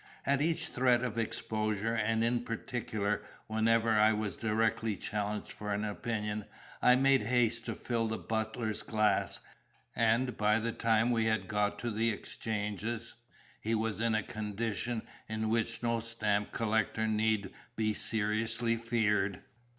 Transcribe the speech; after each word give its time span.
At 0.25 0.41
each 0.41 0.69
threat 0.69 1.03
of 1.03 1.19
exposure, 1.19 1.93
and 1.93 2.23
in 2.23 2.43
particular 2.43 3.21
whenever 3.45 3.91
I 3.91 4.13
was 4.13 4.35
directly 4.35 4.95
challenged 4.97 5.51
for 5.51 5.71
an 5.71 5.85
opinion, 5.85 6.45
I 6.81 6.95
made 6.95 7.21
haste 7.21 7.65
to 7.65 7.75
fill 7.75 8.07
the 8.07 8.17
butler's 8.17 8.81
glass, 8.81 9.41
and 9.95 10.35
by 10.35 10.57
the 10.57 10.71
time 10.71 11.11
we 11.11 11.25
had 11.25 11.47
got 11.47 11.77
to 11.85 11.91
the 11.91 12.09
exchanges, 12.09 13.13
he 13.61 13.75
was 13.75 14.01
in 14.01 14.15
a 14.15 14.23
condition 14.23 15.03
in 15.29 15.49
which 15.49 15.83
no 15.83 15.99
stamp 15.99 16.51
collector 16.51 17.07
need 17.07 17.51
be 17.75 17.93
seriously 17.93 18.77
feared. 18.77 19.43